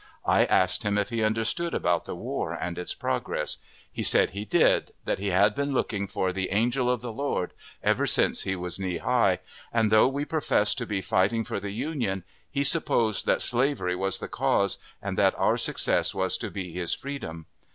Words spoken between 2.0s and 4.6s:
the war and its progress. He said he